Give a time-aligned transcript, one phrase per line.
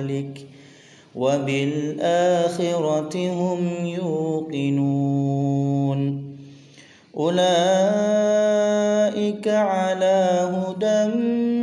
[0.00, 0.46] قبلك
[1.14, 5.20] وبالآخرة هم يوقنون
[7.16, 7.38] أولئك
[9.48, 11.14] على هدى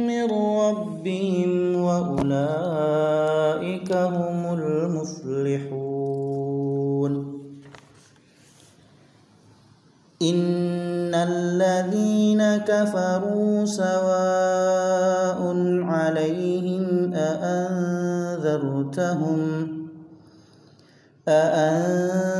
[0.08, 6.08] من ربهم وأولئك هم المفلحون
[10.22, 10.57] إن
[11.28, 15.40] الذين كفروا سواء
[15.84, 18.58] عليهم أأنذرتهم
[21.28, 22.38] أأنذرتهم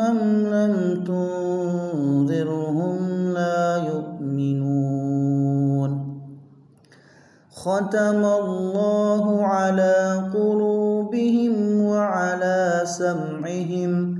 [0.00, 2.98] أم لم تنذرهم
[3.34, 4.70] لا يؤمنون
[7.50, 14.19] ختم الله على قلوبهم وعلى سمعهم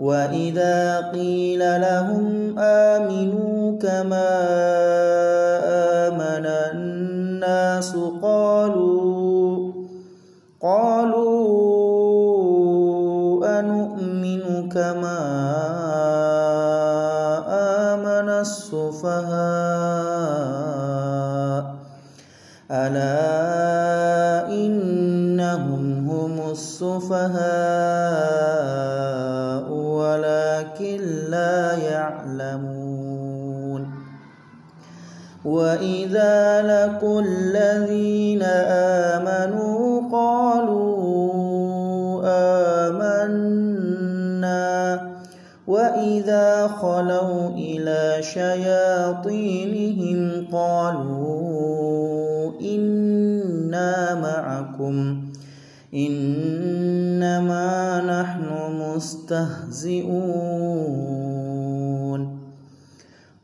[0.00, 4.30] وإذا قيل لهم آمنوا كما
[6.08, 9.72] آمن الناس قالوا
[10.62, 11.50] قالوا
[13.60, 15.20] أنؤمن كما
[17.92, 19.59] آمن السفهاء
[35.44, 38.42] وإذا لقوا الذين
[39.12, 41.30] آمنوا قالوا
[42.84, 43.80] آمنا
[45.66, 49.26] وإذا خلوا إلى شياطينهم
[50.52, 55.24] قالوا إنا معكم
[55.94, 57.70] إنما
[58.00, 58.48] نحن
[58.96, 60.10] مستهزئون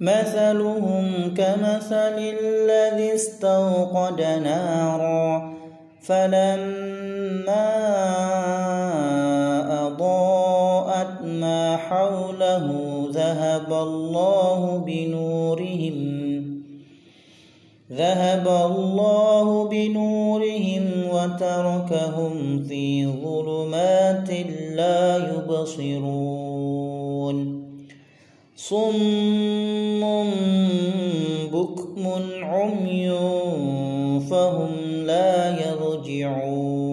[0.00, 5.54] مثلهم كمثل الذي استوقد نارا
[6.02, 7.66] فلما
[9.86, 12.66] أضاءت ما حوله
[13.12, 16.20] ذهب الله بنورهم
[17.92, 24.30] ذهب الله بنورهم وتركهم في ظلمات
[24.76, 26.39] لا يبصرون
[28.68, 30.00] صم
[31.52, 32.04] بكم
[32.42, 33.10] عمي
[34.30, 34.68] فهم
[35.06, 36.92] لا يرجعون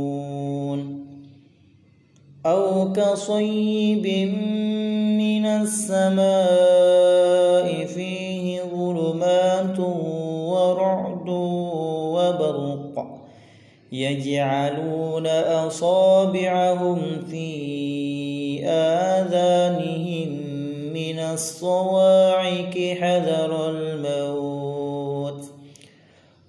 [2.45, 4.07] أو كصيب
[5.19, 6.25] من السماء
[7.85, 9.79] فيه ظلمات
[10.49, 11.29] ورعد
[12.15, 13.07] وبرق
[13.91, 15.27] يجعلون
[15.67, 16.99] أصابعهم
[17.29, 20.46] في آذانهم
[20.97, 25.43] من الصواعق حذر الموت.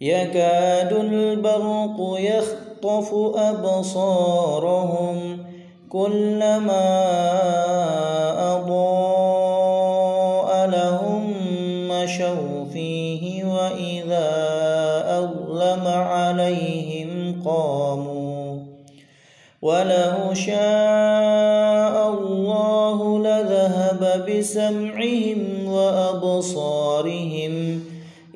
[0.01, 5.17] يكاد البرق يخطف أبصارهم
[5.89, 6.91] كلما
[8.55, 9.69] أضاء
[10.69, 11.33] لهم
[11.87, 12.50] مشوا
[19.61, 27.53] ولو شاء الله لذهب بسمعهم وأبصارهم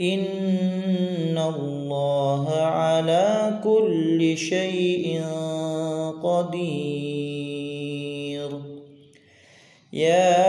[0.01, 5.21] إن الله على كل شيء
[6.23, 7.15] قدير.
[9.93, 10.45] يا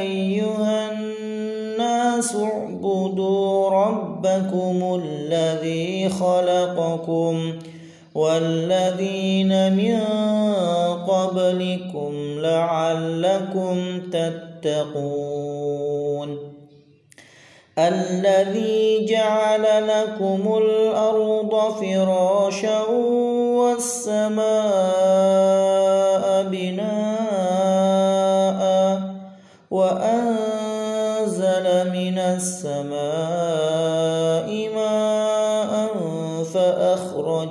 [0.00, 7.52] أيها الناس اعبدوا ربكم الذي خلقكم
[8.14, 10.00] والذين من
[11.06, 15.74] قبلكم لعلكم تتقون.
[17.78, 22.82] الذي جعل لكم الأرض فراشا
[23.58, 24.44] والسماء
[26.42, 27.04] بناء
[29.70, 34.03] وأنزل من السماء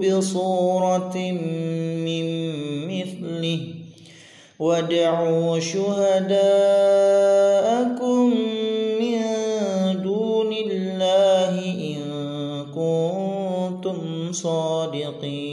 [0.00, 1.16] بصورة
[2.04, 2.26] من
[2.88, 3.60] مثله.
[4.58, 6.34] وادعوا شهداءكم
[9.00, 9.22] من
[10.02, 12.00] دون الله إن
[12.74, 15.50] كنتم صادقين.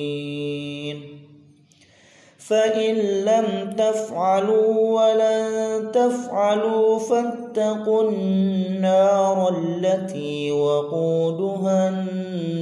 [2.38, 12.27] فإن لم تفعلوا ولن تفعلوا فاتقوا النار التي وقودها الناس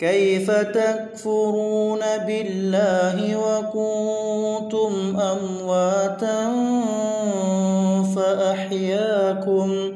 [0.00, 6.52] كيف تكفرون بالله وكنتم أمواتا
[8.16, 9.92] فأحياكم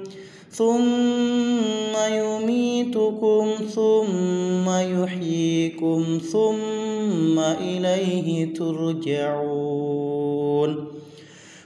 [0.50, 9.84] ثم يميتكم ثم يحييكم ثم إليه ترجعون